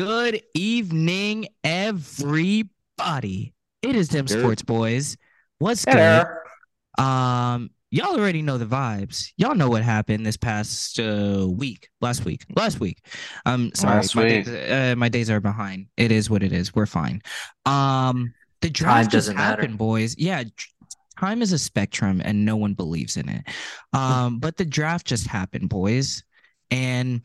[0.00, 3.52] Good evening, everybody.
[3.82, 5.18] It is them sports boys.
[5.58, 6.22] What's Hey
[6.96, 7.04] good?
[7.04, 9.32] Um, y'all already know the vibes.
[9.36, 13.04] Y'all know what happened this past uh, week, last week, last week.
[13.44, 14.46] Um, sorry, Last my week.
[14.46, 15.88] days, uh, my days are behind.
[15.98, 16.74] It is what it is.
[16.74, 17.20] We're fine.
[17.66, 18.32] Um,
[18.62, 19.60] the draft just doesn't matter.
[19.60, 20.16] happened, boys.
[20.16, 20.44] Yeah,
[21.18, 23.44] time is a spectrum, and no one believes in it.
[23.92, 26.22] Um, but the draft just happened, boys,
[26.70, 27.20] and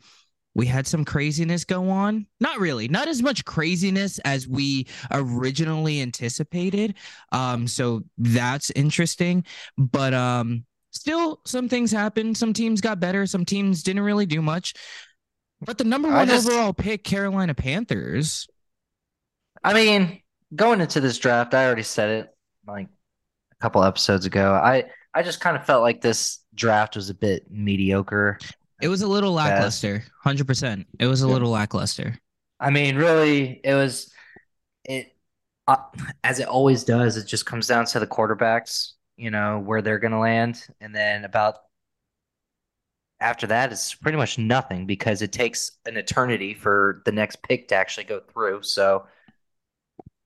[0.56, 2.26] we had some craziness go on.
[2.40, 6.94] Not really, not as much craziness as we originally anticipated.
[7.30, 9.44] Um, so that's interesting.
[9.76, 12.38] But um, still, some things happened.
[12.38, 13.26] Some teams got better.
[13.26, 14.72] Some teams didn't really do much.
[15.60, 18.48] But the number one just- overall pick, Carolina Panthers.
[19.62, 20.22] I mean,
[20.54, 22.36] going into this draft, I already said it
[22.66, 22.86] like
[23.52, 24.54] a couple episodes ago.
[24.54, 28.38] I I just kind of felt like this draft was a bit mediocre.
[28.80, 30.04] It was a little lackluster.
[30.22, 30.86] Hundred percent.
[30.98, 31.34] It was a Yeah.
[31.34, 32.18] little lackluster.
[32.60, 34.12] I mean, really, it was
[34.84, 35.16] it
[35.68, 35.78] uh,
[36.24, 37.16] as it always does.
[37.16, 40.94] It just comes down to the quarterbacks, you know, where they're going to land, and
[40.94, 41.58] then about
[43.20, 47.68] after that, it's pretty much nothing because it takes an eternity for the next pick
[47.68, 48.62] to actually go through.
[48.62, 49.06] So,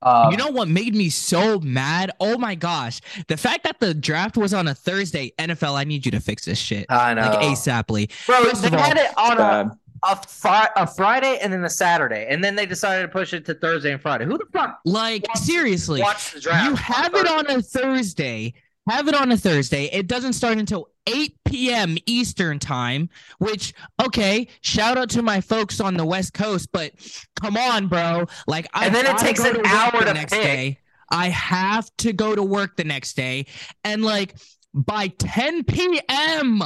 [0.02, 2.10] um, you know what made me so mad?
[2.20, 3.00] Oh my gosh.
[3.28, 6.44] The fact that the draft was on a Thursday, NFL, I need you to fix
[6.44, 6.86] this shit.
[6.88, 8.10] I know, Like ASAPly.
[8.26, 8.44] bro.
[8.44, 11.68] First They of all, had it on a a, fri- a Friday and then a
[11.68, 14.24] Saturday, and then they decided to push it to Thursday and Friday.
[14.24, 16.00] Who the fuck Like, Watch- seriously.
[16.00, 16.64] watched the draft?
[16.70, 18.54] You have it on a Thursday.
[18.91, 19.84] Have it on a Thursday.
[19.86, 21.96] It doesn't start until 8 p.m.
[22.06, 23.72] Eastern time, which,
[24.05, 26.92] okay, shout out to my folks on the West Coast, but
[27.41, 28.27] come on, bro.
[28.48, 30.42] Like, I And then it takes an to hour the to next pick.
[30.42, 30.78] day.
[31.08, 33.46] I have to go to work the next day.
[33.84, 34.34] And, like,
[34.74, 36.62] by 10 p.m.,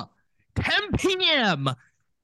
[0.56, 1.69] 10 p.m.,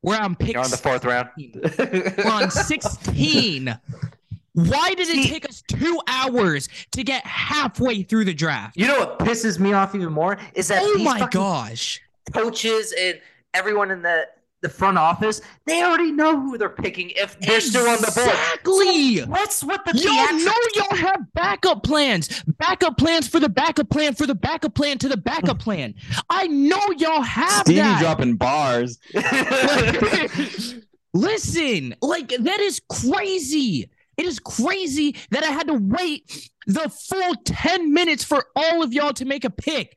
[0.02, 1.28] we're on pick You're on the fourth round.
[1.36, 3.78] we're on 16.
[4.54, 8.76] Why did it take us two hours to get halfway through the draft?
[8.76, 12.00] You know what pisses me off even more is that Oh my gosh.
[12.32, 13.20] coaches and
[13.54, 14.26] everyone in the
[14.62, 18.28] the front office they already know who they're picking if they're still on the board.
[18.28, 19.16] Exactly.
[19.16, 20.44] So what's with the Y'all theatrics?
[20.44, 22.42] know y'all have backup plans.
[22.58, 25.94] Backup plans for the backup plan for the backup plan to the backup plan.
[26.28, 28.02] I know y'all have Stevie that.
[28.02, 28.98] dropping bars.
[31.14, 33.88] Listen, like that is crazy.
[34.20, 38.92] It is crazy that I had to wait the full 10 minutes for all of
[38.92, 39.96] y'all to make a pick.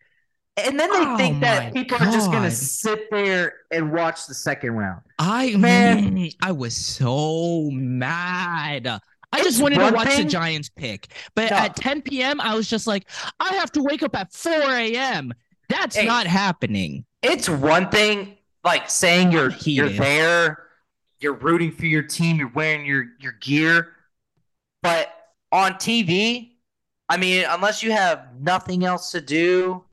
[0.56, 4.34] and then they Oh think that people are just gonna sit there and watch the
[4.36, 5.02] second round.
[5.20, 6.30] I Man.
[6.42, 8.88] I was so mad.
[8.88, 9.00] I
[9.40, 11.58] It's just wanted to watch the Giants pick, but No.
[11.58, 12.40] at 10 p.m.
[12.40, 13.10] I was just like,
[13.40, 15.34] I have to wake up at 4 a.m.
[15.70, 16.06] That's Hey.
[16.06, 17.04] not happening.
[17.24, 20.68] It's one thing like saying you're you're there,
[21.20, 23.94] you're rooting for your team, you're wearing your your gear,
[24.84, 25.10] but
[25.52, 26.52] on TV,
[27.10, 29.84] I mean, unless you have nothing else to do,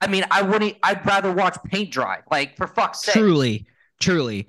[0.00, 0.76] I mean, I wouldn't.
[0.82, 2.20] I'd rather watch paint dry.
[2.30, 3.14] Like for fuck's sake.
[3.14, 3.66] Truly,
[4.00, 4.46] truly.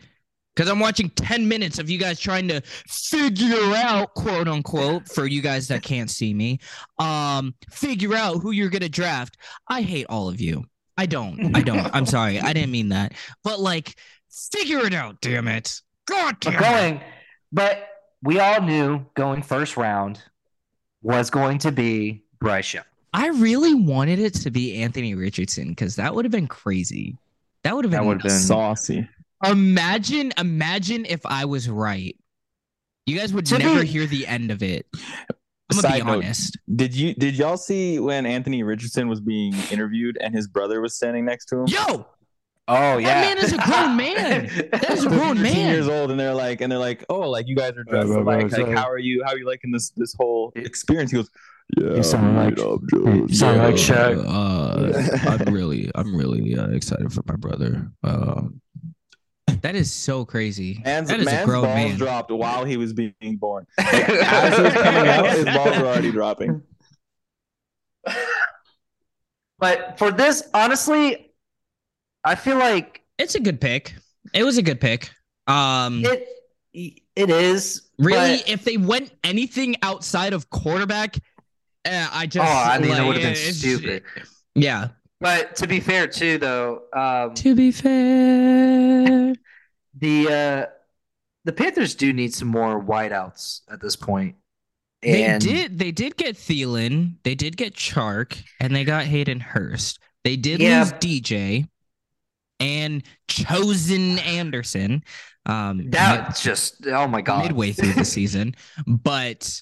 [0.56, 5.26] Because I'm watching 10 minutes of you guys trying to figure out, quote unquote, for
[5.26, 6.60] you guys that can't see me,
[7.00, 9.38] um, figure out who you're gonna draft.
[9.70, 10.66] I hate all of you.
[10.98, 11.56] I don't.
[11.56, 11.90] I don't.
[11.96, 12.40] I'm sorry.
[12.40, 13.14] I didn't mean that.
[13.44, 13.96] But like,
[14.30, 15.82] figure it out, damn it.
[16.06, 16.60] God damn it.
[16.60, 17.02] going,
[17.54, 17.88] but
[18.24, 20.22] we all knew going first round
[21.02, 22.84] was going to be Bryce Young.
[23.14, 27.18] I really wanted it to be Anthony Richardson because that would have been crazy.
[27.64, 29.08] That would have been, been- Saucy.
[29.46, 32.16] imagine, imagine if I was right.
[33.06, 34.86] You guys would To never be- hear the end of it.
[34.94, 36.58] I'm gonna Side be note, honest.
[36.76, 40.96] Did you did y'all see when Anthony Richardson was being interviewed and his brother was
[40.96, 41.68] standing next to him?
[41.68, 42.06] Yo,
[42.74, 44.70] Oh yeah, That man is a grown man.
[44.72, 45.56] That is a grown man.
[45.74, 48.16] years old and they're like and they're like oh like you guys are dressed Right,
[48.16, 48.78] right, alike right, like right.
[48.78, 51.30] how are you how are you liking this this whole experience he goes
[51.78, 54.26] yeah you sound like- up, you sound like Yeah." Shaq.
[54.28, 57.92] Uh, I'm really, I'm really uh, excited for my brother.
[58.04, 58.62] Um,
[59.62, 60.82] that is so crazy.
[60.84, 61.98] Man's, that is a grown balls man.
[61.98, 63.68] dropped while he was being born.
[63.78, 66.62] As it was coming out, his balls were already dropping.
[69.60, 71.31] But for this, honestly,
[72.24, 73.96] I feel like It's a good pick.
[74.34, 75.10] It was a good pick.
[75.48, 76.28] Um, it
[77.16, 81.18] it is really, but- if they went anything outside of quarterback,
[81.86, 82.48] uh, I just.
[82.48, 84.04] oh, I mean, it would have been it's- stupid.
[84.56, 84.90] Yeah.
[85.20, 89.34] But to be fair, too, though, um, To be fair,
[90.00, 90.66] the uh,
[91.46, 94.36] the Panthers do need some more wideouts at this point.
[95.02, 95.78] they did.
[95.80, 97.16] They did get Thielen.
[97.24, 100.00] They did get Chark, and they got Hayden Hurst.
[100.24, 100.80] They did Yeah.
[100.84, 101.68] lose DJ.
[102.62, 105.04] And Chosen Anderson.
[105.46, 107.44] Um, That's just oh my god.
[107.46, 108.56] midway through the season,
[108.88, 109.62] but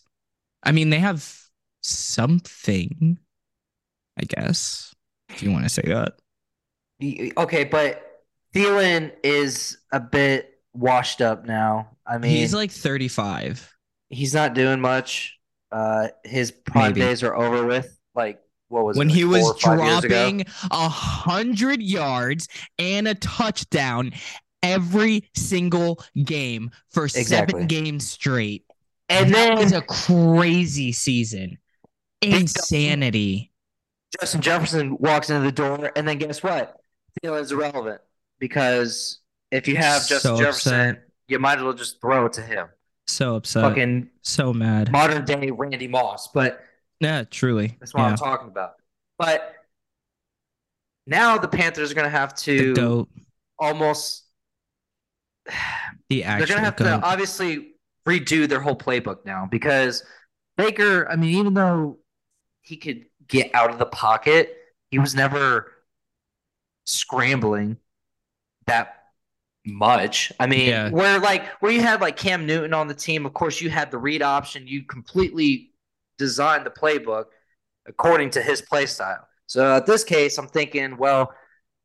[0.64, 1.38] I mean they have
[1.82, 3.18] something,
[4.20, 4.94] I guess,
[5.30, 6.14] if you want to say that.
[7.38, 8.24] Okay, but
[8.54, 11.92] Thielen is a bit washed up now.
[12.06, 13.74] I mean, He's like 35.
[14.10, 15.38] he's not doing much.
[15.72, 17.02] Uh, his prime Maybe.
[17.02, 17.98] days are over with.
[18.16, 20.16] Like what was it, when like he was four or five years ago?
[20.16, 22.48] dropping a hundred yards
[22.80, 24.12] and a touchdown
[24.64, 27.54] every single game for Exactly.
[27.54, 28.64] seven games straight.
[29.10, 31.58] and that was a crazy season.
[32.22, 33.52] Insanity.
[34.20, 36.76] Justin Jefferson walks into the door, and then guess what?
[37.24, 38.02] Thielen's irrelevant
[38.40, 39.20] because
[39.52, 41.04] if you have Justin So Jefferson, upset.
[41.28, 42.68] you might as well just throw it to him.
[43.08, 43.64] So upset.
[43.64, 44.92] Fucking so mad.
[44.92, 46.62] modern day Randy Moss, but
[47.00, 47.78] Yeah, truly.
[47.80, 48.10] that's what yeah.
[48.10, 48.74] I'm talking about.
[49.18, 49.54] But
[51.08, 53.08] now the Panthers are going to have to
[53.58, 54.26] almost
[55.46, 55.54] The
[56.24, 57.00] they're going to have goat.
[57.00, 57.74] to obviously
[58.08, 60.04] redo their whole playbook now because
[60.58, 62.00] Baker, I mean, even though
[62.62, 64.56] he could get out of the pocket,
[64.92, 65.72] he was never
[66.86, 67.78] scrambling
[68.68, 69.04] that
[69.66, 70.32] much.
[70.40, 70.90] I mean, Yeah.
[70.90, 73.92] where like where you had like Cam Newton on the team, of course you had
[73.92, 74.68] the read option.
[74.68, 75.69] You completely
[76.20, 77.26] designed the playbook
[77.88, 79.28] according to his play style.
[79.48, 81.34] So at this case, I'm thinking, well,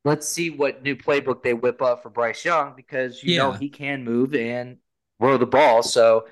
[0.03, 3.69] let's see what new playbook they whip up for Bryce Young because you know he
[3.69, 4.77] can move and
[5.19, 5.81] throw the ball.
[5.81, 6.27] So,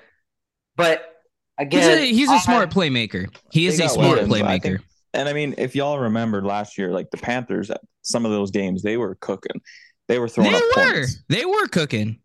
[0.76, 1.10] but
[1.58, 3.26] He's again, a, he's a I- smart playmaker.
[3.50, 4.62] He is a got smart weapons, I playmaker.
[4.62, 4.80] think-
[5.14, 8.50] And I mean, if y'all remember last year, like the Panthers, at some of those
[8.50, 9.60] games, they were cooking.
[10.08, 10.92] They were throwing They up were.
[10.94, 11.22] points.
[11.28, 12.18] They were cooking.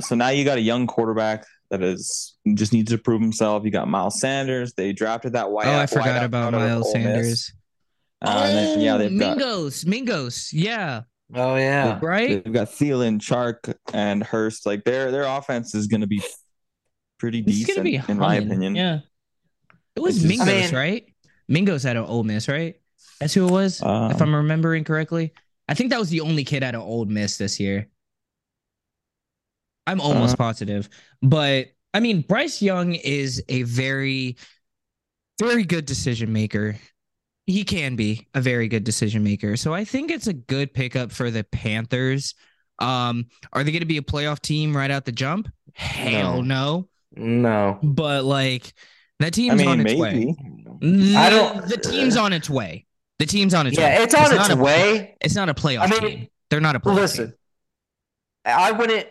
[0.00, 1.46] So now you got a young quarterback
[1.80, 3.64] that is just needs to prove himself.
[3.64, 4.74] You got Miles Sanders.
[4.74, 5.66] They drafted that white.
[5.66, 7.52] oh, I forgot about Miles Sanders.
[8.22, 9.84] Uh, and then, yeah, Oh, they've got Mingos.
[9.84, 10.48] Mingos.
[10.52, 11.02] Yeah.
[11.34, 12.42] oh yeah, Right?
[12.44, 14.66] they've got Thielen, Chark, and Hurst.
[14.66, 16.22] Like their their offense is going to be
[17.18, 18.74] pretty It's decent, gonna be in my opinion.
[18.76, 19.00] Yeah.
[19.96, 21.04] It was It's Mingos, I mean- right?
[21.50, 22.76] Mingos out of Ole Miss, right?
[23.20, 25.32] That's who it was, Um, if I'm remembering correctly.
[25.68, 27.88] I think that was the only kid out of Ole Miss this year.
[29.86, 30.88] I'm almost Uh, positive.
[31.22, 34.36] But I mean, Bryce Young is a very,
[35.38, 36.76] very good decision maker.
[37.46, 39.56] He can be a very good decision maker.
[39.56, 42.34] So I think it's a good pickup for the Panthers.
[42.78, 45.48] Um, are they going to be a playoff team right out the jump?
[45.74, 46.88] Hell no.
[47.14, 47.78] no.
[47.82, 48.72] But like
[49.20, 50.34] that I team's mean, on its way.
[50.80, 51.16] maybe.
[51.16, 52.86] I don't- The team's on its way.
[53.20, 53.84] The team's on its way.
[53.84, 55.16] Yeah, it's on its, a- way.
[55.20, 56.28] It's not a playoff I mean, team.
[56.50, 57.34] They're not a playoff Listen, team.
[58.46, 59.06] I wouldn't.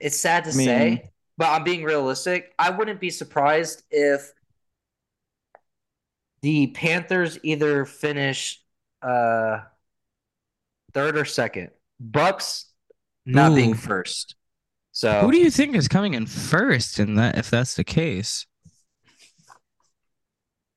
[0.00, 2.52] It's sad to I mean- say, but I'm being realistic.
[2.58, 4.32] I wouldn't be surprised if
[6.42, 8.60] the Panthers either finish
[9.00, 9.60] uh,
[10.92, 11.70] third or second.
[12.00, 12.66] Bucks
[13.24, 14.34] not being first.
[14.90, 18.44] So Who do you think is coming in first in that if that's the case?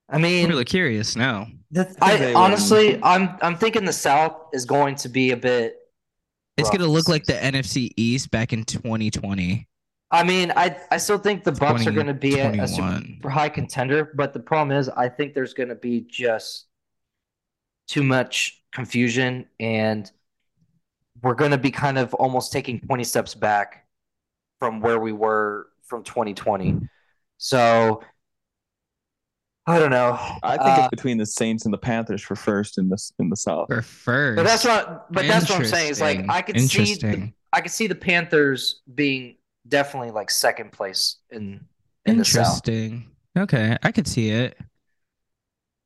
[0.07, 1.47] I I'm mean, really curious now.
[1.99, 5.75] I honestly, I'm I'm thinking the South is going to be a bit.
[6.57, 7.33] It's gonna look like the.
[7.45, 9.67] NFC East back in 2020.
[10.11, 13.29] I mean, I I still think the Bucks are going to be a, a super
[13.29, 16.65] high contender, but the problem is, I think there's going to be just
[17.87, 20.09] too much confusion, and
[21.21, 23.87] we're going to be kind of almost taking 20 steps back
[24.59, 26.79] from where we were from 2020.
[27.37, 28.01] So
[29.67, 30.17] I don't know.
[30.43, 33.29] I think Uh, it's between the Saints and the Panthers for first in this in
[33.29, 33.67] the South.
[33.67, 34.35] For first.
[34.37, 35.11] but that's what.
[35.11, 35.91] But that's what I'm saying.
[35.91, 36.95] Is like I could see.
[36.95, 37.33] The, Interesting.
[37.51, 41.65] I could see the Panthers being definitely like second place in
[42.05, 42.61] in the South.
[42.67, 43.09] Interesting.
[43.37, 44.57] Okay, I could see it.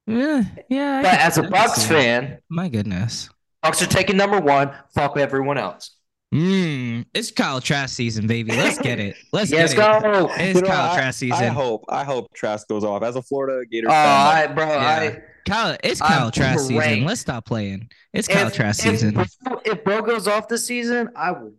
[0.07, 0.99] Yeah, yeah.
[0.99, 1.87] I But as a could Bucks see it.
[1.87, 3.29] fan, my goodness.
[3.61, 4.71] Bucks are taking number one.
[4.93, 5.91] Fuck everyone else.
[6.33, 8.51] Mm, it's Kyle Trask season, baby.
[8.51, 9.15] Let's get it.
[9.33, 10.01] Let's Let's get it.
[10.03, 10.29] go.
[10.37, 11.43] It's You know, Kyle I- Trask season.
[11.43, 14.07] I hope I hope Trask goes off as a Florida Gator Oh, fan.
[14.07, 15.19] I, like, bro, Yeah.
[15.47, 17.03] Kyle, it's I'm Kyle Trask season.
[17.05, 17.89] Let's stop playing.
[18.13, 19.13] It's Kyle if, Trask if, season.
[19.15, 21.53] Bro- if Bro goes off this season, I will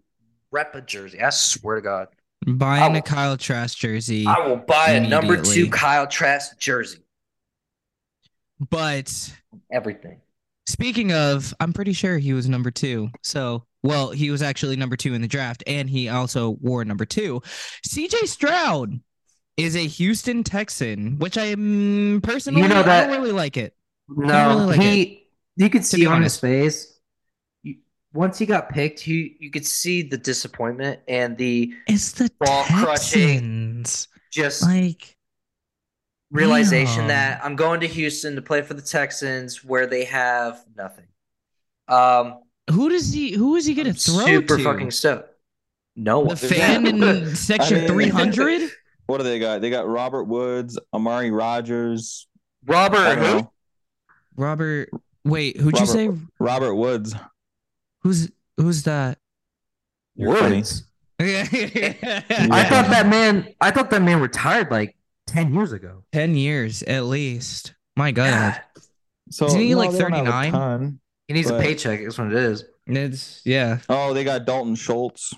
[0.52, 1.20] rep a jersey.
[1.20, 2.08] I swear to God.
[2.46, 4.24] Buying I a will- Kyle Trask jersey.
[4.26, 7.00] I will buy a number two Kyle Trask jersey.
[8.70, 9.32] But
[9.72, 10.20] Everything.
[10.66, 13.10] speaking of, I'm pretty sure he was number two.
[13.22, 17.04] So, well, he was actually number two in the draft, and he also wore number
[17.04, 17.42] two.
[17.88, 19.00] CJ Stroud
[19.56, 23.56] is a Houston Texan, which I am personally, You know I that- don't really like
[23.56, 23.74] it.
[24.08, 25.26] No, really like he.
[25.56, 26.98] You could see on his face.
[28.12, 32.64] Once he got picked, he you could see the disappointment and the It's the Ball
[32.64, 33.82] crushing.
[33.84, 34.08] Texans.
[34.32, 35.16] just Like,
[36.30, 37.08] realization Yeah.
[37.08, 41.06] that I'm going to Houston to play for the Texans where they have nothing.
[41.88, 43.32] Um, who does he?
[43.32, 44.64] Who is he gonna I'm throw super to?
[44.64, 45.28] fucking stoked.
[45.96, 48.70] No the fan in section mean- three hundred.
[49.06, 49.60] What do they got?
[49.60, 52.28] They got Robert Woods, Amari Rodgers.
[52.66, 53.22] Robert who?
[53.24, 53.52] know.
[54.36, 54.90] Robert.
[55.24, 56.10] Wait, who'd you say?
[56.38, 57.14] Robert Woods.
[58.02, 59.18] Who's who's that?
[60.16, 60.84] Woods.
[61.18, 61.24] I
[62.50, 63.52] I thought that man.
[63.60, 64.96] I thought that man retired like
[65.26, 66.04] ten years ago.
[66.12, 67.74] ten years at least.
[67.96, 68.60] My God, God,
[69.30, 70.24] So Isn't he, like, they don't
[71.34, 71.50] have a 39?
[71.50, 71.50] ton.
[71.50, 72.00] he needs But- a paycheck.
[72.00, 72.64] Is what it is.
[72.86, 73.78] it's yeah.
[73.88, 75.32] Oh, they got Dalton Schultz.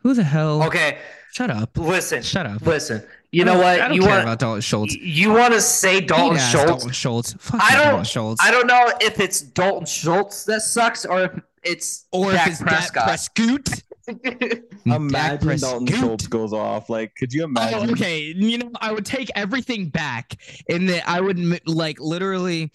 [0.00, 0.62] Who the hell?
[0.64, 0.98] Okay,
[1.32, 1.78] Shut up.
[1.78, 2.60] listen, Shut up.
[2.66, 3.02] listen.
[3.32, 3.80] You know what?
[3.80, 4.94] I don't you care want about Dalton Schultz.
[4.94, 6.66] you want to say Dalton Eat-ass Schultz?
[6.70, 7.32] Dalton Schultz.
[7.38, 8.44] Fuck I don't- Dalton Schultz.
[8.44, 12.52] I don't know if it's Dalton Schultz that sucks or if it's or Dak if
[12.52, 13.04] it's Dak Prescott.
[13.04, 13.82] Prescott.
[14.86, 16.90] Imagine Dak Dalton Schultz goes off.
[16.90, 17.88] Like, could you oh, imagine?
[17.88, 18.20] Oh, okay.
[18.20, 20.36] You know, I would take everything back
[20.68, 22.70] in that I would like literally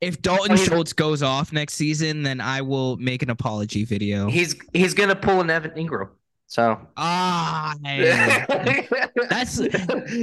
[0.00, 4.28] if Dalton Schultz goes off next season, then I will make an apology video.
[4.28, 6.08] he's he's gonna pull an Evan Engram.
[6.46, 7.74] So Ah.
[7.84, 9.58] That's-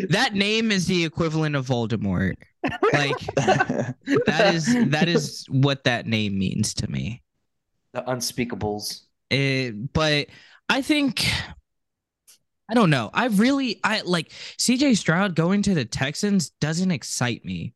[0.09, 2.35] that name is the equivalent of Voldemort.
[2.93, 7.21] Like that is that is what that name means to me.
[7.93, 9.01] the unspeakables.
[9.29, 10.27] It, but
[10.69, 11.25] I think
[12.69, 13.11] I don't know.
[13.13, 17.73] I really I like CJ Stroud going to the Texans doesn't excite me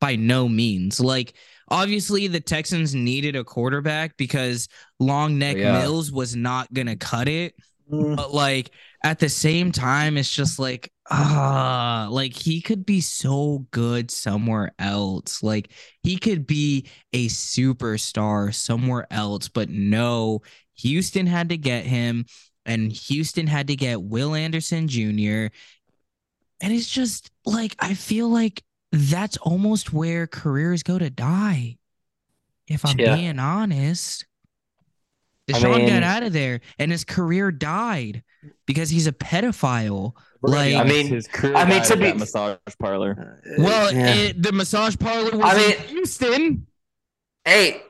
[0.00, 1.00] by no means.
[1.00, 1.34] Like
[1.68, 5.80] obviously the Texans needed a quarterback because long neck Yeah.
[5.80, 7.54] Mills was not gonna cut it.
[7.90, 8.70] Mm, But like
[9.04, 14.72] at the same time, it's just like ah, like he could be so good somewhere
[14.78, 15.42] else.
[15.42, 20.42] Like he could be a superstar somewhere else, but no,
[20.76, 22.26] Houston had to get him,
[22.66, 25.48] and Houston had to get Will Anderson Jr.
[26.60, 31.78] And it's just like I feel like that's almost where careers go to die.
[32.66, 33.16] If I'm Yeah.
[33.16, 34.24] being honest.
[35.48, 38.22] I Deshaun mean- got out of there and his career died
[38.66, 40.12] because he's a pedophile.
[40.42, 43.42] Like, I mean- his career I mean, to be- that massage parlor.
[43.58, 44.14] well, Yeah.
[44.14, 46.66] it, the massage parlor was I in mean- Houston.
[47.46, 47.82] hey,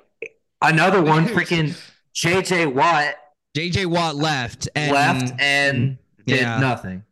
[0.63, 1.77] another one, freaking
[2.15, 3.17] JJ Watt
[3.57, 6.61] JJ Watt left and left and did Yeah.
[6.61, 7.03] nothing.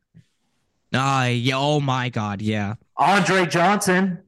[0.95, 2.75] Ah, yeah, oh my god, yeah.
[2.99, 4.23] Andre Johnson.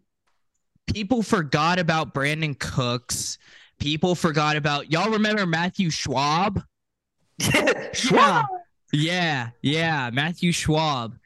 [0.93, 3.39] People forgot about Brandin Cooks.
[3.79, 6.63] People forgot about y'all remember Matthew Schwab?
[7.93, 8.47] Schwab.
[8.93, 11.19] Yeah, yeah, Matthew Schwab.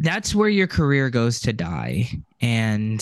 [0.00, 2.08] That's where your career goes to die.
[2.40, 2.98] And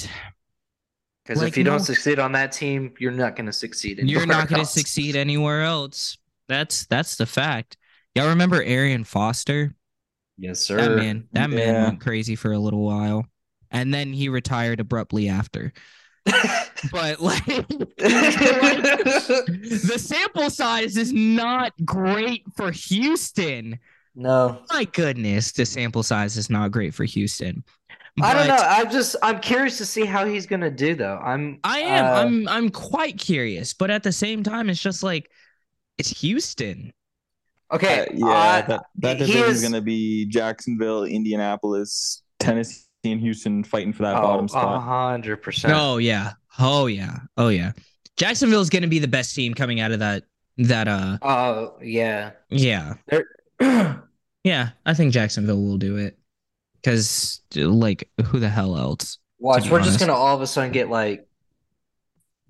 [1.25, 3.99] Because Like, if you no- don't succeed on that team, you're not going to succeed.
[3.99, 4.75] you're anywhere not going to else.
[4.75, 6.19] succeed anywhere else.
[6.49, 7.77] That's that's the fact.
[8.15, 9.75] Y'all remember Arian Foster?
[10.37, 10.77] Yes, sir.
[10.77, 13.25] That man, that man went crazy for a little while,
[13.73, 15.73] and then he retired abruptly after.
[16.91, 17.45] But like,
[17.99, 23.79] the sample size is not great for Houston.
[24.17, 27.63] no, My goodness, the sample size is not great for Houston.
[28.21, 28.57] I don't know.
[28.57, 31.19] I'm just I'm curious to see how he's going to do though.
[31.23, 32.05] I'm I am.
[32.05, 32.49] uh, I'm.
[32.49, 35.31] I'm quite curious, but at the same time, it's just like
[35.99, 36.93] it's Houston.
[37.73, 38.01] okay.
[38.07, 42.83] Uh, yeah, uh, that, that he division is is- going to be Jacksonville, Indianapolis, Tennessee,
[43.05, 44.83] and Houston fighting for that oh, bottom spot.
[44.83, 45.75] hundred percent.
[45.77, 46.33] Oh yeah.
[46.59, 47.19] Oh yeah.
[47.37, 47.73] Oh yeah.
[48.17, 50.25] Jacksonville is going to be the best team coming out of that.
[50.59, 51.19] That uh.
[51.23, 52.33] Oh yeah.
[52.51, 52.95] Yeah.
[54.45, 54.71] Yeah.
[54.85, 56.19] I think Jacksonville will do it.
[56.75, 59.19] Because like, who the hell else?
[59.39, 61.29] Watch, we're just gonna all of a sudden get like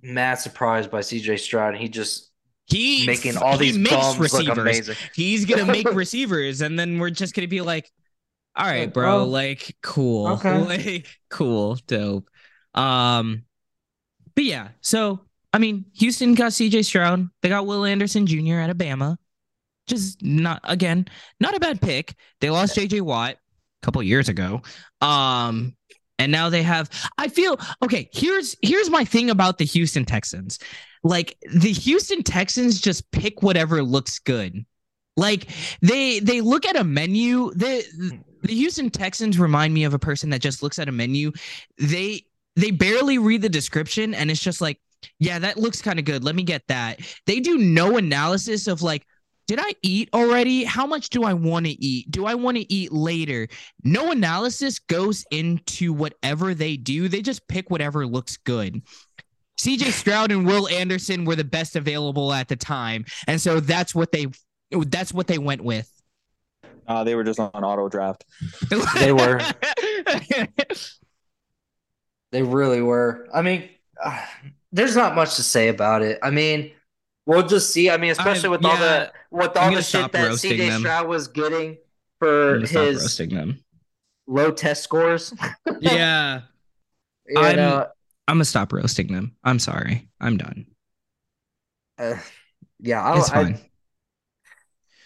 [0.02, 1.76] mad surprised by CJ Stroud.
[1.76, 2.30] He just
[2.64, 4.58] He making all he these makes bums look receivers.
[4.58, 4.96] amazing.
[5.14, 7.90] He's gonna make receivers, and then we're just gonna be like,
[8.56, 10.58] "All right, bro, oh, like cool, okay.
[10.58, 12.28] like cool, dope."
[12.74, 13.44] Um,
[14.34, 15.20] but yeah, so
[15.52, 16.82] I mean, Houston got C.J.
[16.82, 17.28] Stroud.
[17.42, 18.54] They got Will Anderson Jr.
[18.54, 19.18] at Alabama.
[19.86, 21.06] Just not again,
[21.40, 22.14] not a bad pick.
[22.40, 23.00] They lost J.J.
[23.00, 24.62] Watt a couple years ago.
[25.00, 25.76] Um,
[26.18, 26.88] and now they have.
[27.18, 28.08] I feel okay.
[28.12, 30.58] Here's here's my thing about the Houston Texans.
[31.02, 34.64] Like the Houston Texans just pick whatever looks good.
[35.16, 35.48] Like
[35.82, 37.52] they they look at a menu.
[37.54, 37.84] The
[38.42, 41.32] the Houston Texans remind me of a person that just looks at a menu.
[41.78, 42.24] They
[42.56, 44.78] they barely read the description and it's just like,
[45.18, 46.22] yeah, that looks kind of good.
[46.22, 47.00] Let me get that.
[47.26, 49.06] They do no analysis of like,
[49.46, 50.64] did I eat already?
[50.64, 52.10] How much do I want to eat?
[52.10, 53.48] Do I want to eat later?
[53.82, 57.08] No analysis goes into whatever they do.
[57.08, 58.82] They just pick whatever looks good.
[59.58, 63.04] CJ Stroud and Will Anderson were the best available at the time.
[63.26, 64.26] And so that's what they
[64.70, 65.90] that's what they went with.
[66.86, 68.24] Uh, they were just on auto draft.
[68.98, 69.40] They were.
[72.30, 73.28] They really were.
[73.32, 73.68] I mean,
[74.02, 74.24] uh,
[74.72, 76.18] there's not much to say about it.
[76.22, 76.72] I mean,
[77.24, 77.88] We'll just see.
[77.88, 80.80] I mean, especially I'm- with all the with all the shit that roasting CJ them.
[80.80, 81.78] Stroud was getting
[82.18, 83.62] for his roasting them.
[84.26, 85.32] low test scores.
[85.80, 86.40] Yeah,
[87.28, 87.86] you I'm- know,
[88.26, 89.36] I'm gonna stop roasting them.
[89.44, 90.08] I'm sorry.
[90.20, 90.66] I'm done.
[91.98, 92.16] uh,
[92.80, 93.60] yeah, I, It's I, fine.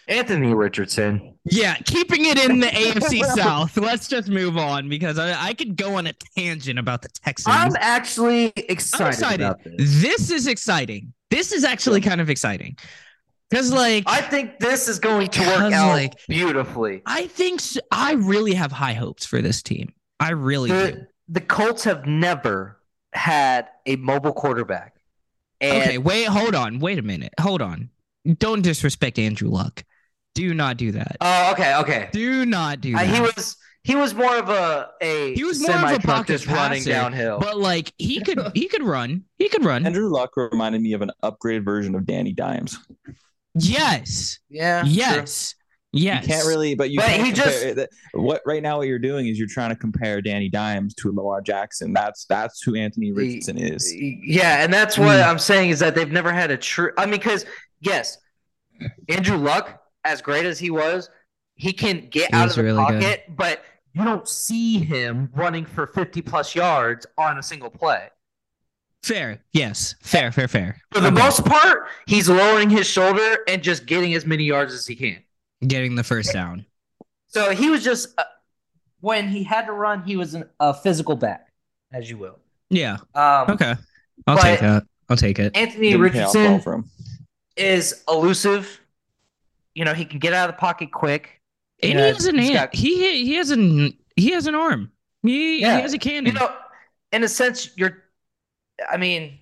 [0.07, 1.37] Anthony Richardson.
[1.45, 3.75] Yeah, keeping it in the AFC South.
[3.77, 7.55] Let's just move on because I, I could go on a tangent about the Texans.
[7.55, 9.41] I'm actually excited, I'm excited.
[9.41, 10.01] about this.
[10.01, 11.13] This is exciting.
[11.29, 12.77] This is actually kind of exciting.
[13.49, 17.01] Because, like, I think this is going to work out like, beautifully.
[17.05, 17.61] I think
[17.91, 19.93] I really have high hopes for this team.
[20.19, 20.75] I really do.
[20.75, 22.81] The, the Colts have never
[23.13, 24.95] had a mobile quarterback.
[25.61, 26.79] And Okay, wait, hold on.
[26.79, 27.33] Wait a minute.
[27.39, 27.89] Hold on.
[28.37, 29.83] Don't disrespect Andrew Luck.
[30.37, 31.17] Do not do that.
[31.19, 32.09] Oh, okay, okay.
[32.11, 33.07] Do not do Uh, that.
[33.15, 36.45] he was he was more of a a He was more of a pocket just
[36.47, 37.39] running downhill.
[37.39, 39.23] but like he could he could run.
[39.39, 39.85] He could run.
[39.85, 42.77] Andrew Luck reminded me of an upgraded version of Danny Dimes.
[43.55, 44.37] Yes.
[44.49, 44.91] yeah, true.
[44.91, 45.55] Yes.
[45.93, 46.27] Yes.
[46.27, 47.89] You can't really, but you But he just- compare it.
[48.13, 51.41] what right now what you're doing is you're trying to compare Danny Dimes to Lamar
[51.41, 51.93] Jackson.
[51.93, 53.91] That's that's who Anthony Richardson is.
[53.95, 55.27] Yeah, and that's what Mm.
[55.27, 56.91] I'm saying is that they've never had a true.
[56.97, 57.45] I mean, because
[57.79, 58.17] yes,
[59.09, 61.09] Andrew Luck, as great as he was,
[61.55, 63.01] he can get He out of the really good.
[63.01, 68.09] pocket, but you don't see him running for 50 plus yards on a single play.
[69.03, 69.39] Fair.
[69.53, 69.95] Yes.
[70.01, 70.31] Fair.
[70.31, 70.47] Fair.
[70.47, 70.77] Fair.
[70.91, 71.15] For the Okay.
[71.23, 75.23] most part, he's lowering his shoulder and just getting as many yards as he can.
[75.67, 76.65] getting the first down.
[77.27, 78.23] So he was just uh,
[78.99, 81.51] when he had to run, he was an, a physical back,
[81.91, 82.37] as you will.
[82.69, 82.97] Yeah.
[83.15, 83.75] Um, Okay.
[84.27, 84.83] I'll take that.
[85.09, 85.55] I'll take it.
[85.55, 86.83] Anthony Didn't pay off well Richardson for
[87.55, 88.79] is elusive.
[89.77, 91.39] You know, he can get out of the pocket quick.
[91.83, 94.91] And know, he has an got- He he has an he has an arm.
[95.21, 95.75] He, Yeah.
[95.75, 96.25] he has a cannon.
[96.25, 96.51] you know,
[97.11, 98.03] in a sense, you're.
[98.89, 99.37] I mean,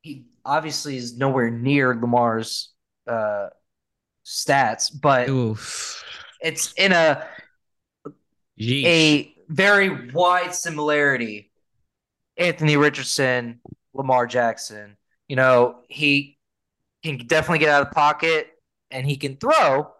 [0.00, 2.72] he obviously is nowhere near Lamar's
[3.06, 3.48] uh,
[4.24, 6.02] stats, but Oof.
[6.40, 7.26] it's in a
[8.58, 8.84] Yeesh.
[8.86, 11.50] a very wide similarity.
[12.38, 13.60] Anthony Richardson,
[13.92, 14.96] Lamar Jackson.
[15.28, 16.38] You know, he
[17.02, 18.48] can definitely get out of the pocket
[18.90, 19.90] and he can throw.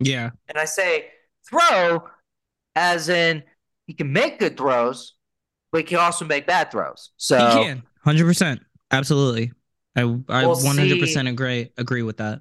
[0.00, 0.30] yeah.
[0.48, 1.10] And I say
[1.48, 2.04] throw
[2.76, 3.42] as in
[3.86, 5.14] he can make good throws,
[5.72, 7.10] but he can also make bad throws.
[7.16, 7.82] So he can.
[8.04, 8.60] Hundred percent.
[8.90, 9.52] Absolutely.
[9.96, 11.00] I I We'll one hundred see.
[11.00, 12.40] percent agree agree with that.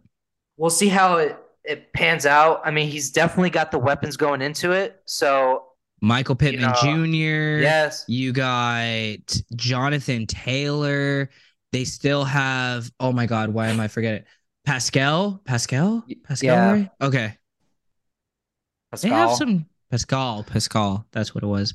[0.57, 2.61] we'll see how it, it pans out.
[2.65, 5.01] I mean, he's definitely got the weapons going into it.
[5.05, 5.65] So
[6.01, 7.61] Michael Pittman know, Jr.
[7.61, 8.03] yes.
[8.07, 9.17] You got
[9.55, 11.29] Jonathan Taylor.
[11.71, 12.91] They still have.
[12.99, 13.49] Oh my God!
[13.49, 14.25] Why am I forgetting?
[14.65, 15.41] Pascal.
[15.45, 16.05] Pascal.
[16.23, 16.47] Pascal.
[16.55, 16.71] yeah.
[16.71, 16.89] right?
[17.01, 17.27] Okay.
[17.27, 19.11] They Pascal.
[19.29, 20.43] have some Pascal.
[20.43, 21.05] Pascal.
[21.11, 21.73] That's what it was.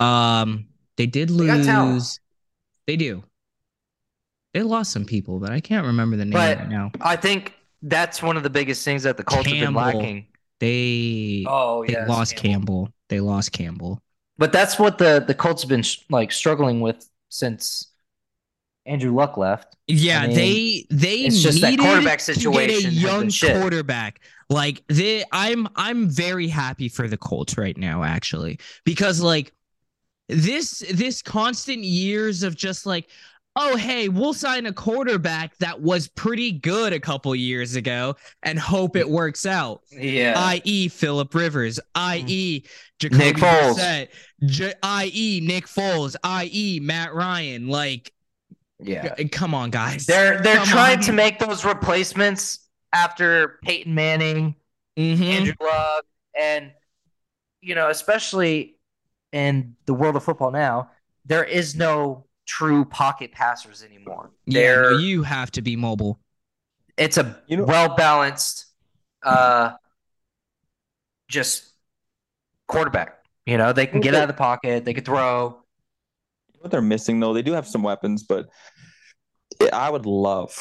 [0.00, 0.66] Um.
[0.96, 2.18] They did They lose.
[2.86, 3.22] They do.
[4.52, 6.90] They lost some people, but I can't remember the name But- right now.
[7.00, 10.26] I think that's one of the biggest things that the Colts have been lacking.
[10.58, 12.92] They Oh, they lost Campbell.
[13.08, 14.02] They lost Campbell.
[14.38, 17.87] But that's what the the Colts have been sh- like struggling with since
[18.88, 19.76] Andrew Luck left.
[19.86, 23.30] Yeah, I mean, they they it's just that needed quarterback to situation get a young
[23.30, 24.20] quarterback.
[24.50, 29.52] Like they, I'm I'm very happy for the Colts right now, actually, because like
[30.28, 33.10] this this constant years of just like,
[33.56, 38.58] oh hey, we'll sign a quarterback that was pretty good a couple years ago and
[38.58, 39.82] hope it works out.
[39.90, 40.34] Yeah.
[40.36, 40.88] I.e.
[40.88, 42.60] Philip Rivers, i.e.
[42.60, 42.68] Mm.
[42.98, 43.74] Jacoby Nick Foles.
[43.74, 44.08] Brissett,
[44.44, 45.40] J- i.e.
[45.42, 46.80] Nick Foles, i.e.
[46.80, 47.68] Matt Ryan.
[47.68, 48.12] Like,
[48.80, 49.14] yeah.
[49.32, 50.06] come on, guys.
[50.06, 51.04] They're they're Come trying on.
[51.04, 54.54] to make those replacements after Peyton Manning,
[54.98, 55.20] Mhm.
[55.22, 56.04] Andrew Luck,
[56.38, 56.72] and
[57.60, 58.76] you know, especially
[59.32, 60.90] in the world of football now,
[61.26, 64.30] there is no true pocket passers anymore.
[64.46, 66.18] Yeah, They're no, you have to be mobile.
[66.96, 68.66] it's a You know- well balanced
[69.22, 69.72] uh
[71.28, 71.72] just
[72.68, 73.24] quarterback.
[73.46, 75.62] You know, they can get out of the pocket, they can throw.
[76.58, 78.48] What they're missing though, they do have some weapons, but
[79.72, 80.56] I would love,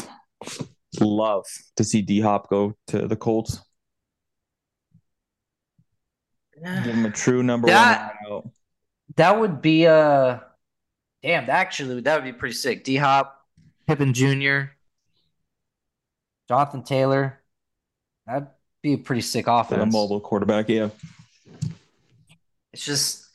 [1.00, 1.46] love
[1.78, 3.60] to see D Hop go to the Colts.
[6.64, 8.52] Give him a true number That- one.
[9.16, 10.44] That would be a
[11.24, 12.84] damn, actually that would be pretty sick.
[12.84, 13.42] D Hop,
[13.88, 14.72] Pippen Jr.,
[16.48, 17.42] Jonathan Taylor.
[18.28, 18.50] That'd
[18.84, 20.70] be a pretty sick for the a mobile quarterback.
[20.70, 20.90] Yeah,
[22.74, 23.27] It's just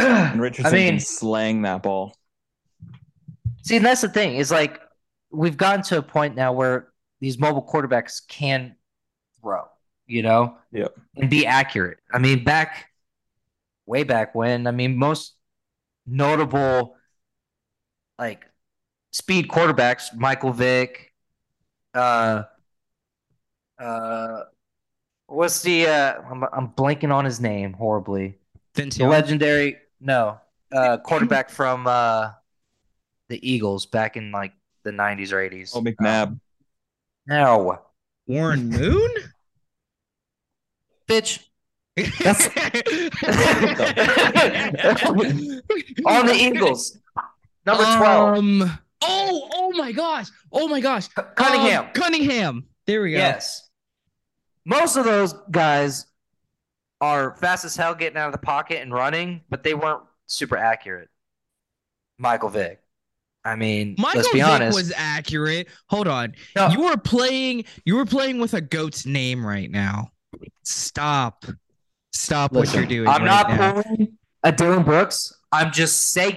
[0.32, 2.14] and Richardson I mean, can slang that ball.
[3.62, 4.80] See, and that's the thing is like
[5.30, 6.88] we've gotten to a point now where
[7.20, 8.74] these mobile quarterbacks can
[9.40, 9.64] throw,
[10.06, 10.94] you know, Yep.
[11.16, 11.98] and be accurate.
[12.12, 12.86] I mean, back
[13.86, 15.34] way back when, I mean, most
[16.06, 16.96] notable
[18.18, 18.44] like
[19.12, 21.12] speed quarterbacks, Michael Vick,
[21.94, 22.44] uh,
[23.78, 24.42] uh,
[25.26, 26.14] what's the uh?
[26.30, 28.38] I'm, I'm blanking on his name horribly.
[28.74, 29.10] Vince The Young.
[29.10, 30.40] legendary no,
[30.72, 32.30] uh, quarterback from uh
[33.28, 35.72] the Eagles back in like the 90s or 80s.
[35.74, 36.38] Oh, McNabb.
[37.26, 37.78] No,
[38.26, 39.10] Warren Moon.
[41.08, 41.44] bitch.
[41.96, 42.46] That's
[46.06, 46.98] On the Eagles,
[47.66, 50.28] number 12, Um, oh, oh my gosh.
[50.52, 51.08] Oh my gosh.
[51.08, 51.84] Cunningham.
[51.86, 52.64] Um, Cunningham.
[52.86, 53.18] There we go.
[53.18, 53.68] Yes.
[54.64, 56.06] Most of those guys
[57.00, 60.56] are fast as hell getting out of the pocket and running, but they weren't super
[60.56, 61.08] accurate.
[62.18, 62.80] Michael Vick.
[63.44, 64.76] I mean, Michael let's be Vick honest.
[64.76, 65.68] was accurate.
[65.86, 66.34] Hold on.
[66.54, 70.10] No, You were playing you were playing with a goat's name right now.
[70.62, 71.46] Stop.
[72.12, 73.08] Stop what you're doing.
[73.08, 73.82] I'm right not now.
[73.82, 75.32] pulling a Dillon Brooks.
[75.52, 76.36] I'm just saying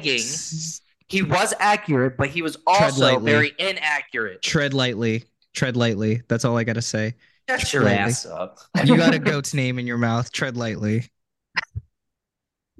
[1.07, 4.41] he was accurate, but he was also very inaccurate.
[4.41, 5.25] Tread lightly.
[5.53, 6.21] Tread lightly.
[6.29, 7.15] That's all I gotta say.
[7.49, 7.97] Shut your lightly.
[7.97, 8.59] ass up.
[8.85, 10.31] You got a goat's name in your mouth.
[10.31, 11.09] Tread lightly.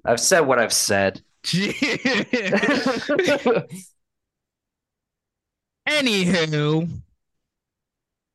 [0.06, 1.21] I've said what I've said.
[5.88, 6.89] Anywho,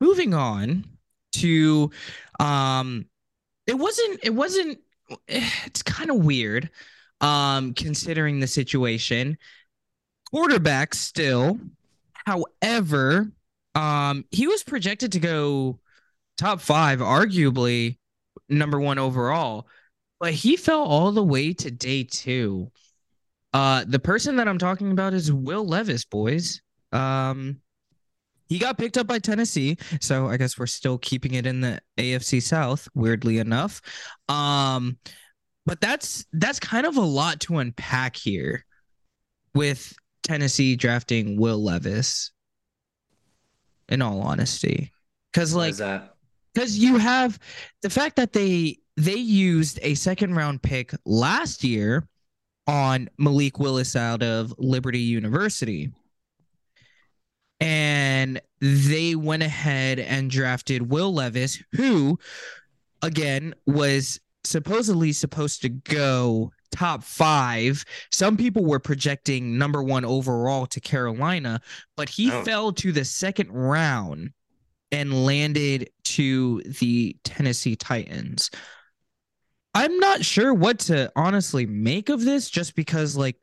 [0.00, 0.84] moving on
[1.32, 1.90] to
[2.40, 3.06] um
[3.66, 4.78] it wasn't it wasn't
[5.28, 6.70] it's kind of weird
[7.20, 9.38] um considering the situation.
[10.30, 11.58] Quarterback still.
[12.26, 13.30] However,
[13.74, 15.78] um he was projected to go
[16.38, 17.98] top 5 arguably
[18.48, 19.66] number 1 overall,
[20.20, 22.70] but he fell all the way to day 2.
[23.52, 26.62] Uh, the person that I'm talking about is Will Levis, boys.
[26.92, 27.60] Um,
[28.48, 31.80] he got picked up by Tennessee, so I guess we're still keeping it in the
[31.98, 32.88] AFC South.
[32.94, 33.80] Weirdly enough,
[34.28, 34.98] um,
[35.66, 38.64] but that's that's kind of a lot to unpack here
[39.54, 42.30] with Tennessee drafting Will Levis.
[43.90, 44.92] In all honesty,
[45.32, 45.74] because like?
[46.58, 47.38] Because you have
[47.82, 52.04] the fact that they they used a second round pick last year
[52.66, 55.92] on Malik Willis out of Liberty University.
[57.60, 62.18] And they went ahead and drafted Will Levis, who
[63.02, 67.84] again was supposedly supposed to go top five.
[68.12, 71.60] Some people were projecting number one overall to Carolina,
[71.96, 72.42] but he Oh.
[72.44, 74.30] fell to the second round
[74.92, 78.50] and landed to the Tennessee Titans.
[79.74, 83.36] I'm not sure what to honestly make of this just because like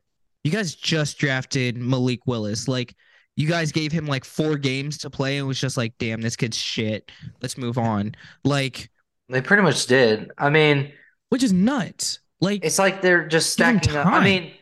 [0.44, 2.68] you guys just drafted Malik Willis.
[2.68, 2.94] Like
[3.36, 6.36] you guys gave him like four games to play and was just like, damn, this
[6.36, 7.10] kid's shit.
[7.42, 8.14] Let's move on.
[8.44, 8.90] Like,
[9.28, 10.30] They pretty much did.
[10.38, 10.92] I mean,
[11.28, 12.20] which is nuts.
[12.40, 14.06] Like it's like they're just stacking up.
[14.06, 14.52] I mean,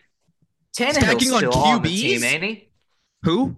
[0.76, 2.00] Tannehill's Stacking on still on the QBs?
[2.00, 2.68] team, ain't he?
[3.22, 3.56] who?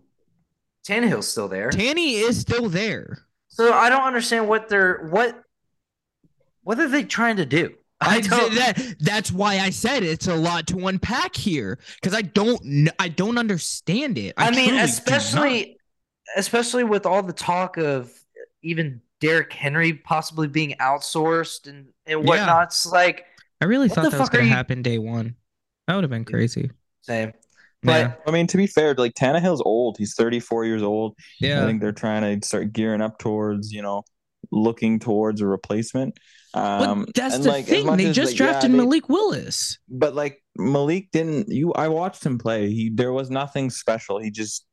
[0.87, 1.71] Tannehill's still there.
[1.71, 3.27] Tanny is still there.
[3.49, 5.43] So I don't understand what they're what
[6.63, 7.75] what are they trying to do?
[8.01, 8.55] I don't.
[8.55, 13.09] that that's why I said it's a lot to unpack here because I don't I
[13.09, 14.35] don't understand it.
[14.37, 14.85] I, I, mean, truly do not.
[14.85, 15.79] especially
[16.37, 18.13] especially with all the talk of
[18.63, 22.27] even Derrick Henry possibly being outsourced and and Yeah.
[22.29, 22.69] whatnot.
[22.69, 23.25] It's like
[23.61, 25.35] I really thought that was gonna happen day one.
[25.89, 26.71] That would have been crazy.
[27.01, 27.33] same.
[27.83, 29.97] Yeah, But I mean, to be fair, like Tannehill's old.
[29.99, 31.17] He's 34 years old.
[31.41, 31.63] Yeah.
[31.63, 34.03] I think they're trying to start gearing up towards, you know,
[34.51, 36.19] looking towards a replacement.
[36.55, 37.97] Um, but that's and, the like, thing.
[37.97, 39.79] They just like, yeah, drafted they- Malik Willis.
[39.89, 41.49] but like Malik didn't.
[41.49, 42.71] You, I watched him play.
[42.71, 44.19] He there was nothing special.
[44.19, 44.67] He just,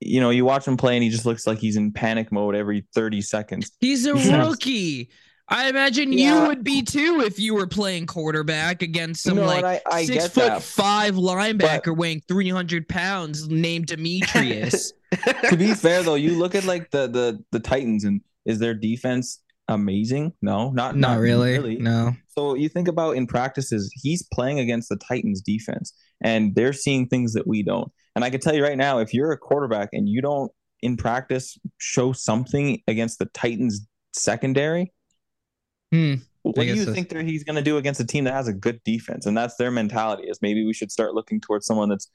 [0.00, 2.54] you know, you watch him play and he just looks like he's in panic mode
[2.54, 3.72] every 30 seconds.
[3.80, 4.14] He's a
[4.46, 5.10] rookie.
[5.50, 6.42] I imagine Yeah.
[6.42, 10.04] you would be too if you were playing quarterback against some No, like I, I
[10.04, 10.62] six get foot that.
[10.62, 14.92] five linebacker weighing three hundred pounds named Demetrius.
[15.48, 18.74] to be fair though, you look at like the the the Titans and is their
[18.74, 20.32] defense amazing?
[20.42, 21.76] No, not Not really.
[21.78, 22.14] No.
[22.28, 27.06] So you think about in practices, he's playing against the Titans defense and they're seeing
[27.08, 27.90] things that we don't.
[28.14, 30.50] And I can tell you right now, if you're a quarterback and you don't
[30.82, 34.92] in practice show something against the Titans secondary,
[35.92, 36.14] Hmm.
[36.42, 38.52] what do you think that he's going to do against a team that has a
[38.52, 39.26] good defense?
[39.26, 42.10] And that's their mentality is maybe we should start looking towards someone that's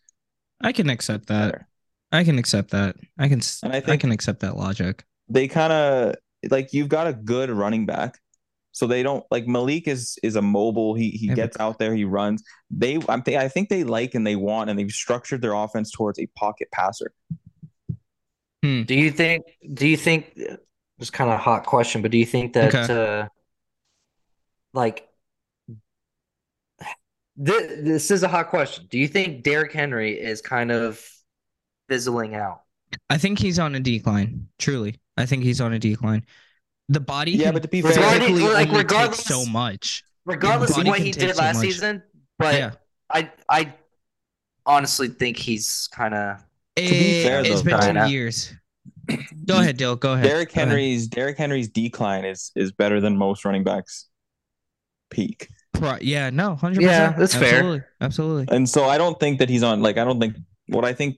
[0.61, 1.51] I can accept that.
[1.51, 1.67] better.
[2.11, 2.95] I can accept that.
[3.17, 3.41] I can.
[3.63, 5.03] And I I can accept that logic.
[5.29, 6.15] they kind of
[6.51, 8.19] like you've got a good running back.
[8.75, 10.93] So they don't like Malik is is a mobile.
[10.95, 12.43] He he Yeah, but- gets out there, he runs.
[12.71, 15.91] They I'm th- I think they like and they want and they've structured their offense
[15.91, 17.11] towards a pocket passer.
[18.63, 19.43] do you think?
[19.73, 20.37] Do you think?
[20.99, 23.21] It's kind of a hot question, but do you think that Okay.
[23.23, 23.27] uh,
[24.73, 25.07] like
[27.43, 28.87] th- this is a hot question?
[28.89, 31.03] Do you think Derrick Henry is kind of
[31.89, 32.61] fizzling out?
[33.09, 34.47] I think he's on a decline.
[34.59, 36.25] Truly, I think he's on a decline.
[36.89, 40.03] The body, Yeah, can but to be fair, Regarding- physically like, regardless- so much.
[40.25, 41.65] Regardless of what he did last much.
[41.65, 42.01] season,
[42.39, 42.71] but yeah,
[43.09, 43.73] I I
[44.65, 46.37] honestly think he's kind of
[46.77, 48.53] be fair, It- it's though, been Kyle- two years.
[49.45, 49.97] Go ahead, Dill.
[49.97, 50.23] Go ahead.
[50.25, 54.07] Derrick Henry's Derrick Henry's decline is is better than most running backs
[55.13, 55.47] peak.
[55.73, 57.13] Pro- yeah, no, hundred percent.
[57.13, 57.55] Yeah, that's fair.
[57.55, 58.55] Absolutely, absolutely.
[58.55, 60.35] And so I don't think that he's on like I don't think
[60.67, 61.17] what I think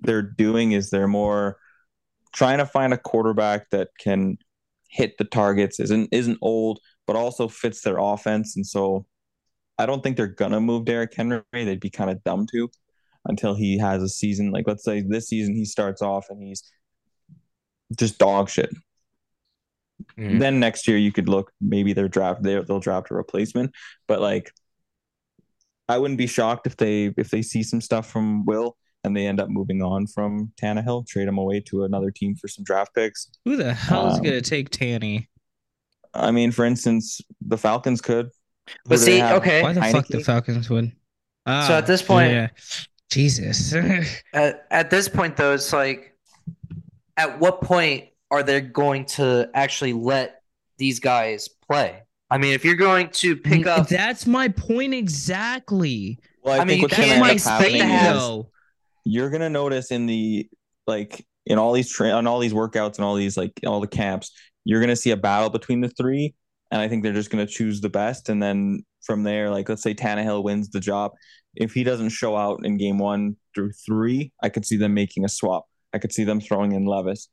[0.00, 1.58] they're doing is they're more
[2.32, 4.38] trying to find a quarterback that can
[4.88, 8.56] hit the targets, isn't isn't old, but also fits their offense.
[8.56, 9.06] And so
[9.78, 11.42] I don't think they're gonna move Derrick Henry.
[11.52, 12.70] They'd be kind of dumb to
[13.24, 14.52] until he has a season.
[14.52, 16.62] Like let's say this season he starts off and he's
[17.96, 18.70] just dog shit.
[20.18, 20.38] Mhm.
[20.38, 23.72] Then next year you could look maybe they're draft they they'll draft a replacement,
[24.06, 24.52] but like
[25.88, 29.26] I wouldn't be shocked if they if they see some stuff from Will and they
[29.26, 32.94] end up moving on from Tannehill, trade him away to another team for some draft
[32.94, 33.28] picks.
[33.44, 35.28] Who the hell is Um, gonna take Tanny?
[36.14, 38.26] I mean, for instance, the Falcons could.
[38.26, 39.62] Who But see, okay.
[39.62, 40.92] Why the fuck the Falcons would?
[41.44, 42.48] Ah, at this point- yeah.
[43.10, 43.72] Jesus.
[44.32, 46.16] At, at this point, though, it's like,
[47.16, 50.42] at what point are they going to actually let
[50.78, 52.02] these guys play?
[52.30, 56.18] I mean, if you're going to pick mm, up, That's my point exactly.
[56.42, 57.78] Well, I, I mean, think you what's can't gonna That's end my up expect to
[57.78, 58.50] happening have- is though.
[59.04, 60.48] you're gonna notice in the
[60.86, 63.86] like in all these tra- on all these workouts and all these like all the
[63.86, 64.32] camps,
[64.64, 66.34] you're gonna see a battle between the three,
[66.70, 69.82] and I think they're just gonna choose the best, and then from there, like let's
[69.82, 71.12] say Tannehill wins the job,
[71.54, 75.24] if he doesn't show out in game one through three, I could see them making
[75.24, 75.66] a swap.
[75.92, 77.28] I could see them throwing in Levis.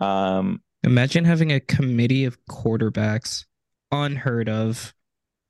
[0.00, 3.44] Um, Imagine having a committee of quarterbacks.
[3.92, 4.94] Unheard of.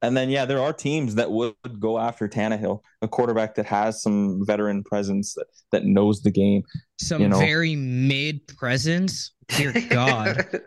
[0.02, 4.02] and then yeah, there are teams that would go after Tannehill, a quarterback that has
[4.02, 6.62] some veteran presence that, that knows the game.
[6.98, 7.38] Some You know.
[7.38, 9.30] very mid presence.
[9.48, 10.60] Dear God.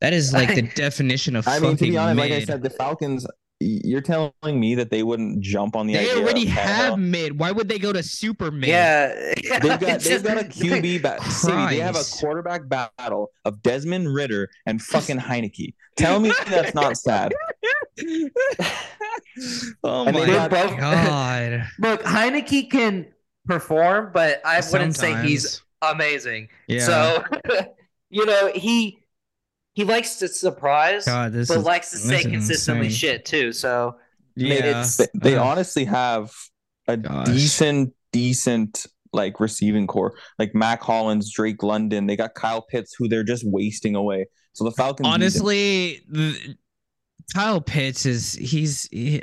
[0.00, 2.30] That is like the definition of I mean, to be honest, mid.
[2.30, 3.26] like I said, the Falcons.
[3.64, 6.22] Y- You're telling me that they wouldn't jump on the they idea.
[6.22, 7.38] already of have mid.
[7.38, 8.68] Why would they go to super mid?
[8.68, 11.66] yeah, They've got they've just- got a QB battle.
[11.68, 15.72] They have a quarterback battle of Desmond Ridder and fucking Heinicke.
[15.96, 17.32] Tell me that's not sad.
[19.84, 21.66] oh And my they got- god.
[21.78, 23.06] Look, Heinicke can
[23.46, 26.48] perform, but I wouldn't say he's amazing.
[26.66, 26.80] Yeah.
[26.86, 27.24] So,
[28.10, 28.98] you know, he
[29.74, 32.96] he likes to surprise, God, this but is likes to this say consistently insane.
[32.98, 33.52] shit too.
[33.52, 33.96] So,
[34.36, 34.54] yeah.
[34.54, 35.46] it's- They, they Ugh.
[35.46, 36.32] honestly have
[36.88, 37.26] a Gosh.
[37.26, 40.14] decent, decent like receiving corps.
[40.38, 42.06] Like Mack Hollins, Drake London.
[42.06, 44.26] They got Kyle Pitts, who they're just wasting away.
[44.54, 45.06] So the Falcons.
[45.08, 46.56] honestly, the,
[47.34, 49.22] Kyle Pitts is he's he-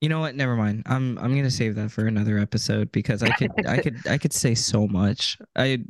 [0.00, 0.34] you know what?
[0.34, 0.82] Never mind.
[0.86, 4.32] I'm I'm gonna save that for another episode because I could I could I could
[4.32, 5.38] say so much.
[5.54, 5.84] I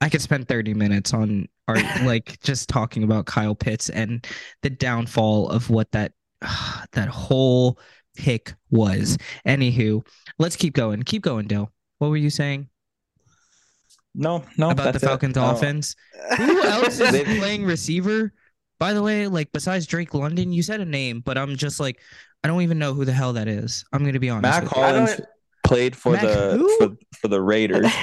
[0.00, 4.26] I could spend 30 minutes on or like just talking about Kyle Pitts and
[4.62, 6.12] the downfall of what that
[6.92, 7.78] that whole
[8.16, 9.16] pick was.
[9.46, 10.06] Anywho,
[10.38, 11.02] let's keep going.
[11.02, 11.70] Keep going, Dill.
[11.98, 12.68] What were you saying
[14.14, 15.06] no, no, about the that's it.
[15.06, 15.94] Falcons I offense?
[16.36, 18.32] Who else is playing receiver?
[18.78, 22.00] By the way, like besides Drake London, you said a name, but I'm just like,
[22.42, 23.84] I don't even know who the hell that is.
[23.92, 24.42] I'm gonna be honest.
[24.42, 24.82] Mack with you.
[24.82, 25.20] Hollins
[25.64, 27.92] played for Mack the for, for the Raiders.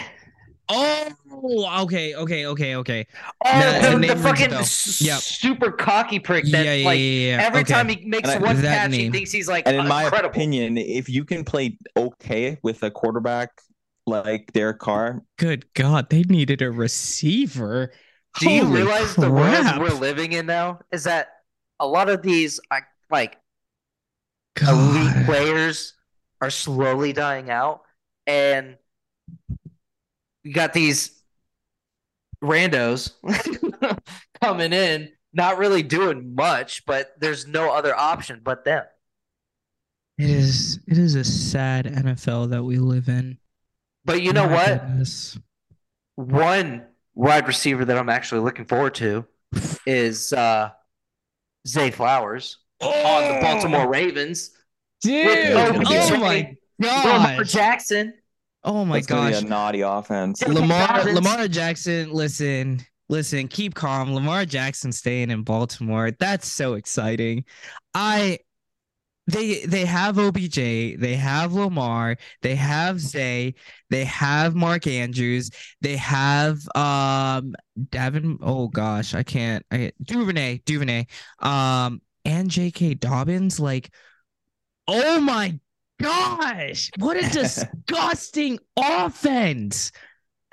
[0.70, 1.08] Oh,
[1.40, 3.08] Oh, okay, okay, okay, okay.
[3.46, 5.20] Oh, Nah, the, the the name rings a fucking s- Yep.
[5.20, 7.04] super cocky prick that yeah, yeah, like yeah,
[7.38, 7.44] yeah.
[7.44, 7.74] every okay.
[7.74, 10.78] time he makes And one that catch, he thinks he's like And in my opinion,
[10.78, 13.52] if you can play okay with a quarterback
[14.08, 17.92] like Derek Carr, Good God, they needed a receiver.
[18.40, 21.28] Do you Holy realize the world we're living in now is that
[21.80, 23.38] a lot of these I- like
[24.68, 25.94] elite players
[26.42, 27.82] are slowly dying out,
[28.26, 28.78] and
[30.44, 31.17] you got these
[32.44, 33.12] randos
[34.42, 38.84] coming in, not really doing much, but there's no other option but them.
[40.18, 43.38] It is it is a sad NFL that we live in.
[44.04, 44.82] But you know My what?
[44.82, 45.38] goodness.
[46.16, 49.26] One wide receiver that I'm actually looking forward to
[49.86, 50.72] is uh,
[51.68, 54.52] Zay Flowers on the Baltimore Ravens.
[55.02, 57.44] Dude, oh oh my Lamar.
[57.44, 58.14] Jackson.
[58.68, 59.40] Oh my that's gonna gosh.
[59.42, 60.46] be a naughty offense.
[60.46, 64.14] Lamar- Lamar Jackson, listen, listen, keep calm.
[64.14, 66.12] Lamar Jackson staying in Baltimore.
[66.12, 67.46] That's so exciting.
[67.94, 68.40] I
[69.26, 73.56] they they have OBJ, they have Lamar, they have Zay,
[73.90, 75.50] they have Mark Andrews,
[75.80, 77.56] they have um
[77.90, 78.38] Devin.
[78.42, 79.66] Oh gosh, I can't.
[79.72, 81.06] I Duvernay, Duvernay,
[81.40, 82.96] um, and J.K.
[82.96, 83.62] Dobbins.
[83.62, 83.94] Like,
[84.90, 85.58] oh my
[86.02, 89.92] gosh, what a disgusting offense!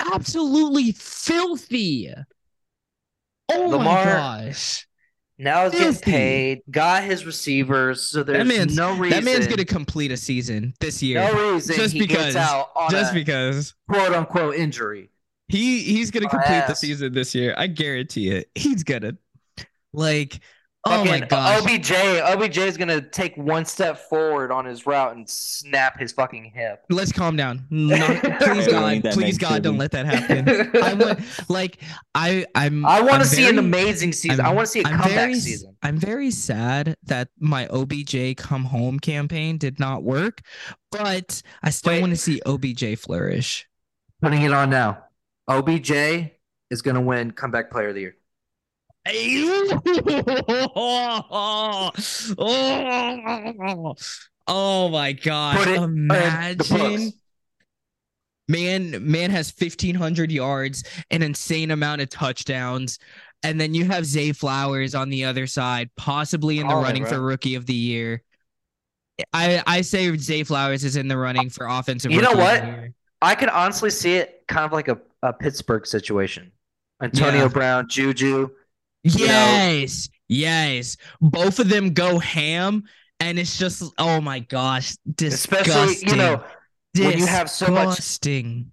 [0.00, 2.12] absolutely filthy.
[3.52, 4.86] Oh my Lamar- gosh.
[5.36, 9.10] Now he's getting paid, got his receivers, so there's man's- no reason.
[9.10, 11.20] That man's gonna complete a season this year.
[11.20, 15.10] no reason just he because- gets out on just because quote unquote injury.
[15.48, 17.54] he he's gonna My complete the season this year.
[17.58, 18.48] I guarantee it.
[18.54, 19.16] He's gonna
[19.92, 20.38] like
[20.86, 21.62] oh my Fucking gosh.
[21.62, 26.52] OBJ, OBJ is gonna take one step forward on his route and snap his fucking
[26.54, 26.84] hip.
[26.90, 27.66] Let's calm down.
[27.70, 27.96] No,
[28.40, 30.70] please God, please God, don't let that happen.
[30.82, 31.20] I want
[31.50, 31.78] like
[32.14, 34.40] I I'm I want to see an amazing season.
[34.40, 35.76] i I'm- want to see a I'm comeback very, season.
[35.82, 40.40] I'm very sad that my OBJ come home campaign did not work,
[40.90, 43.66] but I still want to see OBJ flourish.
[44.22, 45.04] Putting it on now.
[45.48, 45.90] OBJ
[46.70, 48.16] is gonna win comeback player of the year.
[54.46, 57.12] oh my it Imagine
[58.48, 62.98] man man has 1500 yards, an insane amount of touchdowns.
[63.42, 67.12] And then you have Zay Flowers on the other side, possibly in the running bro.
[67.12, 68.22] for rookie of the year.
[69.32, 72.10] I I say Zay Flowers is in the running for offensive.
[72.10, 72.64] You know what?
[73.20, 76.52] I could honestly see it kind of like a, a Pittsburgh situation.
[77.02, 77.48] Antonio Yeah.
[77.48, 78.50] Brown, Juju.
[79.04, 80.96] Know- Yes, yes.
[81.20, 82.84] Both of them go ham,
[83.20, 85.72] and it's just oh my gosh, disgusting.
[85.72, 86.44] Especially, you know,
[86.96, 88.70] when you have so much disgusting.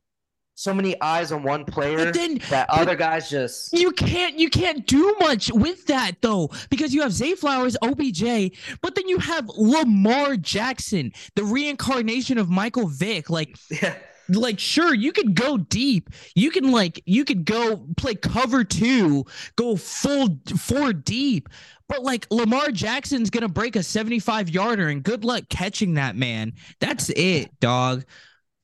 [0.56, 4.50] so many eyes on one player But then that other guys just you can't you
[4.50, 9.18] can't do much with that though because you have Zay Flowers, OBJ, but then you
[9.20, 13.30] have Lamar Jackson, the reincarnation of Michael Vick.
[13.30, 13.96] Like yeah.
[14.36, 16.10] Like sure you could go deep.
[16.36, 21.50] You can like you could go play cover two go full four deep.
[21.88, 26.54] But like lamar jackson's gonna break a 75 yarder and good luck catching that man.
[26.80, 28.06] That's it dog.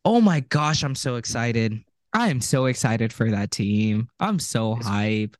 [0.05, 1.83] Oh my gosh i'm so excited.
[2.13, 4.07] I am so excited for that team.
[4.19, 5.37] I'm so It's- hype.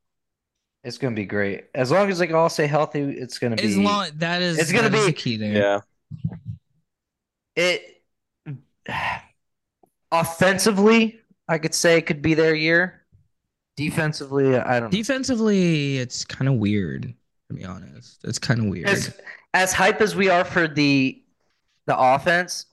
[0.84, 1.64] It's gonna be great.
[1.74, 4.58] As long as they can all stay healthy, it's gonna be as long that is
[4.58, 5.52] It's gonna be- the key there.
[5.54, 5.80] Yeah.
[7.56, 8.02] it
[10.12, 13.02] offensively, I could say could be their year.
[13.76, 14.96] Defensively, I don't know.
[14.96, 17.14] defensively it's kind of weird
[17.48, 19.16] to be honest it's kind of weird As,
[19.54, 21.22] as hype as we are for the
[21.86, 22.66] the offense,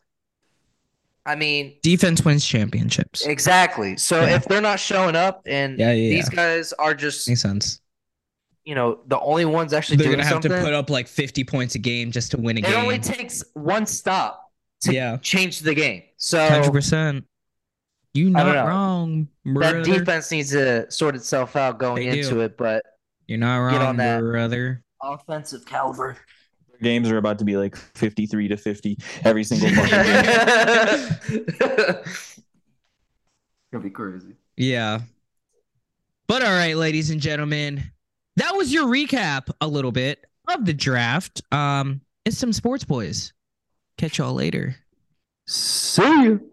[1.26, 3.98] I mean, defense wins championships exactly.
[3.98, 4.36] So Yeah.
[4.36, 7.82] if they're not showing up and Yeah, yeah, these guys are just, makes sense
[8.66, 11.08] you know, the only ones actually they're doing gonna have something, to put up like
[11.08, 12.74] 50 points a game just to win a it game.
[12.74, 14.45] It only takes one stop
[14.82, 16.04] to yeah, change the game.
[16.18, 17.26] So hundred percent.
[18.14, 18.66] You I not don't know.
[18.68, 22.42] wrong, that defense needs to sort itself out going They into do.
[22.42, 22.84] it, but
[23.28, 24.22] You're not Get on wrong, that.
[24.22, 24.84] brother.
[25.04, 26.16] offensive caliber.
[26.82, 29.92] Games are about to be like 53 to 50 every single month.
[33.72, 34.36] Gonna be crazy.
[34.58, 35.00] Yeah.
[36.28, 37.84] But all right, ladies and gentlemen,
[38.38, 41.42] that was your recap a little bit of the draft.
[41.52, 43.34] Um, it's some sports boys.
[43.98, 44.78] Catch y'all later.
[45.48, 46.52] See you.